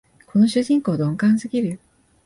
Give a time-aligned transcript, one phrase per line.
[0.25, 1.79] この主人公、鈍感すぎる